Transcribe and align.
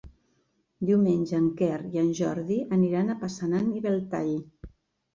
Diumenge 0.89 1.35
en 1.41 1.45
Quer 1.61 1.77
i 1.97 2.03
en 2.05 2.11
Jordi 2.23 2.59
aniran 2.81 3.11
a 3.11 3.21
Passanant 3.23 3.73
i 3.79 3.87
Belltall. 3.89 4.37